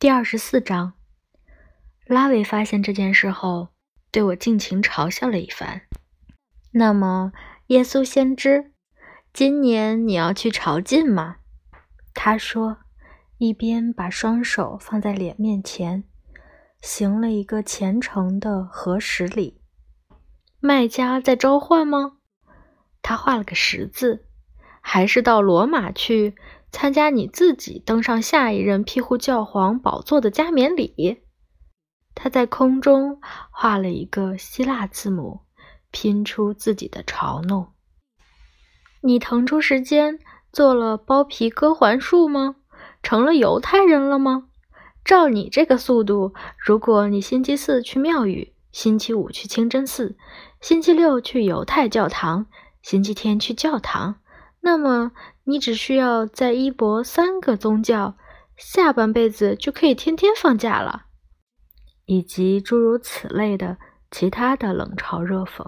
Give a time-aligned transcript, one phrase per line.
[0.00, 0.94] 第二十四章，
[2.06, 3.68] 拉维发现这件事后，
[4.10, 5.82] 对我尽情嘲笑了一番。
[6.72, 7.32] 那么，
[7.66, 8.72] 耶稣先知，
[9.34, 11.36] 今年你要去朝觐吗？
[12.14, 12.78] 他说，
[13.36, 16.04] 一边把双手放在脸面前，
[16.80, 19.60] 行了一个虔诚的合十礼。
[20.60, 22.16] 卖家在召唤吗？
[23.02, 24.24] 他画了个十字。
[24.82, 26.34] 还是到罗马去？
[26.72, 31.22] 参加你自己登上下一任庇护教皇宝座的加冕礼。
[32.14, 35.40] 他在空中画了一个希腊字母，
[35.90, 37.72] 拼出自己的嘲弄。
[39.02, 40.18] 你腾出时间
[40.52, 42.56] 做了包皮割环术吗？
[43.02, 44.48] 成了犹太人了吗？
[45.04, 50.18] 照你这个速度，如果你星期四去庙宇，星期五去清真寺，
[50.60, 52.46] 星期六去犹太教堂，
[52.82, 54.20] 星期天去教堂。
[54.62, 55.12] 那么，
[55.44, 58.16] 你只需要在一博三个宗教，
[58.56, 61.06] 下半辈子就可以天天放假了，
[62.04, 63.78] 以及诸如此类的
[64.10, 65.66] 其他的冷嘲热讽。